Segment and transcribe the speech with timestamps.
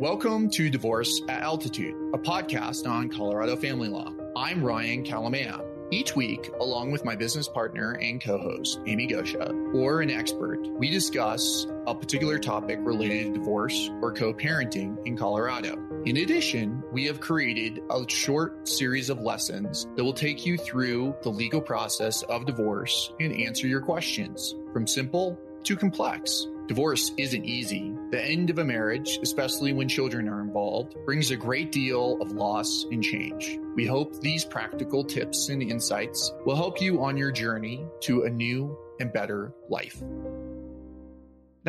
[0.00, 4.12] Welcome to Divorce at Altitude, a podcast on Colorado family law.
[4.36, 5.60] I'm Ryan Kalamaya.
[5.90, 10.64] Each week, along with my business partner and co host, Amy Goscha, or an expert,
[10.78, 15.76] we discuss a particular topic related to divorce or co parenting in Colorado.
[16.04, 21.16] In addition, we have created a short series of lessons that will take you through
[21.24, 26.46] the legal process of divorce and answer your questions from simple to complex.
[26.68, 27.94] Divorce isn't easy.
[28.10, 32.32] The end of a marriage, especially when children are involved, brings a great deal of
[32.32, 33.58] loss and change.
[33.74, 38.30] We hope these practical tips and insights will help you on your journey to a
[38.30, 40.02] new and better life.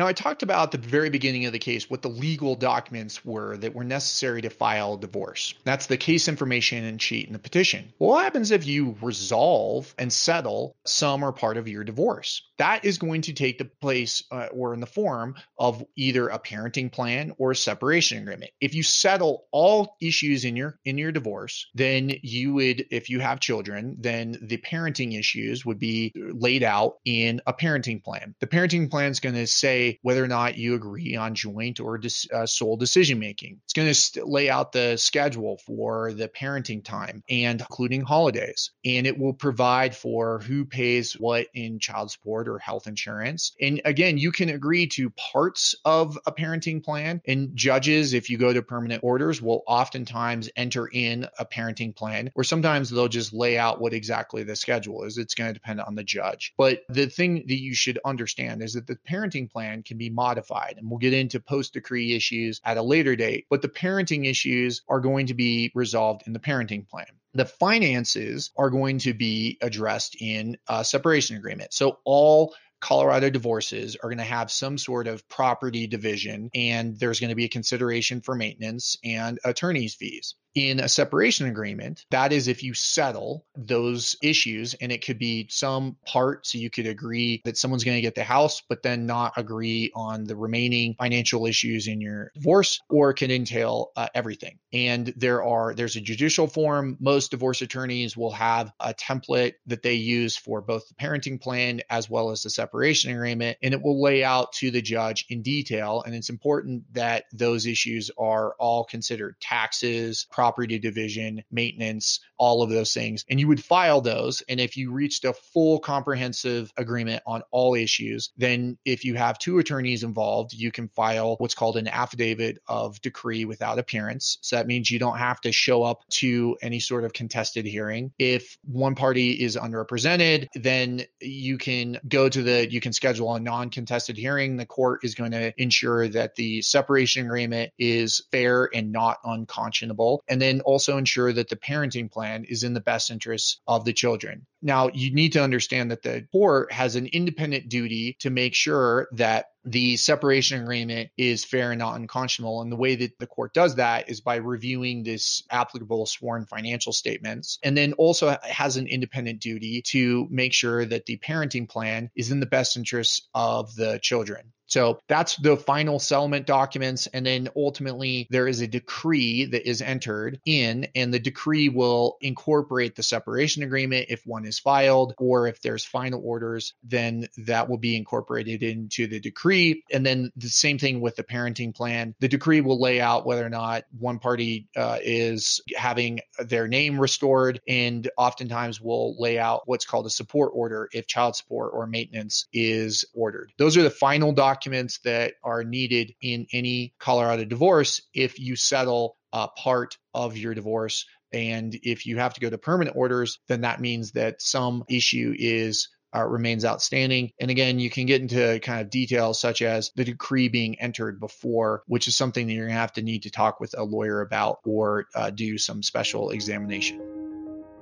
[0.00, 3.22] Now, I talked about at the very beginning of the case what the legal documents
[3.22, 5.52] were that were necessary to file a divorce.
[5.64, 7.92] That's the case information and sheet in the petition.
[7.98, 12.40] What happens if you resolve and settle some or part of your divorce?
[12.56, 16.38] That is going to take the place uh, or in the form of either a
[16.38, 18.52] parenting plan or a separation agreement.
[18.58, 23.20] If you settle all issues in your in your divorce, then you would, if you
[23.20, 28.34] have children, then the parenting issues would be laid out in a parenting plan.
[28.40, 31.98] The parenting plan is going to say whether or not you agree on joint or
[31.98, 33.60] dis, uh, sole decision making.
[33.64, 38.70] It's going to st- lay out the schedule for the parenting time and including holidays.
[38.84, 43.52] And it will provide for who pays what in child support or health insurance.
[43.60, 47.20] And again, you can agree to parts of a parenting plan.
[47.26, 52.30] And judges, if you go to permanent orders, will oftentimes enter in a parenting plan,
[52.34, 55.18] or sometimes they'll just lay out what exactly the schedule is.
[55.18, 56.52] It's going to depend on the judge.
[56.56, 60.74] But the thing that you should understand is that the parenting plan can be modified.
[60.76, 64.82] And we'll get into post decree issues at a later date, but the parenting issues
[64.88, 67.06] are going to be resolved in the parenting plan.
[67.34, 71.72] The finances are going to be addressed in a separation agreement.
[71.72, 77.20] So all Colorado divorces are going to have some sort of property division, and there's
[77.20, 82.32] going to be a consideration for maintenance and attorney's fees in a separation agreement, that
[82.32, 86.46] is if you settle those issues and it could be some part.
[86.46, 89.92] So you could agree that someone's going to get the house, but then not agree
[89.94, 94.58] on the remaining financial issues in your divorce, or it can entail uh, everything.
[94.72, 96.96] And there are, there's a judicial form.
[97.00, 101.80] Most divorce attorneys will have a template that they use for both the parenting plan
[101.90, 103.58] as well as the separation agreement.
[103.62, 106.02] And it will lay out to the judge in detail.
[106.04, 112.70] And it's important that those issues are all considered taxes, property division, maintenance, all of
[112.70, 113.26] those things.
[113.28, 114.42] And you would file those.
[114.48, 119.38] And if you reached a full comprehensive agreement on all issues, then if you have
[119.38, 124.38] two attorneys involved, you can file what's called an affidavit of decree without appearance.
[124.40, 128.10] So that means you don't have to show up to any sort of contested hearing.
[128.18, 133.40] If one party is underrepresented, then you can go to the, you can schedule a
[133.40, 134.56] non contested hearing.
[134.56, 140.22] The court is going to ensure that the separation agreement is fair and not unconscionable
[140.30, 143.92] and then also ensure that the parenting plan is in the best interests of the
[143.92, 144.46] children.
[144.62, 149.08] Now, you need to understand that the court has an independent duty to make sure
[149.12, 152.62] that the separation agreement is fair and not unconscionable.
[152.62, 156.92] And the way that the court does that is by reviewing this applicable sworn financial
[156.92, 162.10] statements and then also has an independent duty to make sure that the parenting plan
[162.14, 164.52] is in the best interests of the children.
[164.70, 167.08] So that's the final settlement documents.
[167.08, 172.16] And then ultimately, there is a decree that is entered in, and the decree will
[172.20, 177.68] incorporate the separation agreement if one is filed, or if there's final orders, then that
[177.68, 179.82] will be incorporated into the decree.
[179.92, 182.14] And then the same thing with the parenting plan.
[182.20, 187.00] The decree will lay out whether or not one party uh, is having their name
[187.00, 191.88] restored, and oftentimes will lay out what's called a support order if child support or
[191.88, 193.52] maintenance is ordered.
[193.58, 198.56] Those are the final documents documents that are needed in any Colorado divorce if you
[198.56, 201.06] settle a part of your divorce.
[201.32, 205.34] And if you have to go to permanent orders, then that means that some issue
[205.38, 207.30] is uh, remains outstanding.
[207.40, 211.20] And again, you can get into kind of details such as the decree being entered
[211.20, 213.84] before, which is something that you're going to have to need to talk with a
[213.84, 217.09] lawyer about or uh, do some special examination.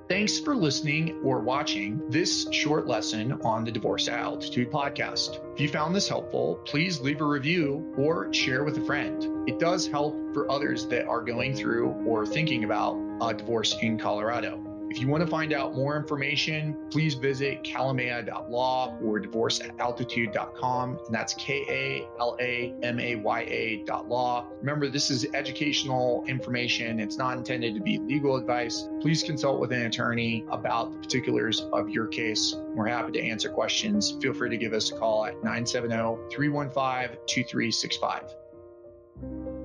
[0.09, 5.39] Thanks for listening or watching this short lesson on the Divorce Altitude podcast.
[5.53, 9.47] If you found this helpful, please leave a review or share with a friend.
[9.47, 13.99] It does help for others that are going through or thinking about a divorce in
[13.99, 14.68] Colorado.
[14.89, 20.99] If you want to find out more information, please visit kalamaya.law or divorceataltitude.com.
[21.05, 24.47] And that's K A L A M A Y A dot law.
[24.59, 26.99] Remember, this is educational information.
[26.99, 28.89] It's not intended to be legal advice.
[28.99, 32.55] Please consult with an attorney about the particulars of your case.
[32.57, 34.17] We're happy to answer questions.
[34.19, 39.58] Feel free to give us a call at 970 315 2365.